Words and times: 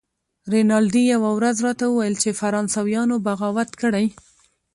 رینالډي 0.53 1.03
یوه 1.15 1.29
ورځ 1.37 1.57
راته 1.67 1.85
وویل 1.87 2.15
چې 2.23 2.37
فرانسویانو 2.41 3.15
بغاوت 3.25 3.71
کړی. 3.81 4.05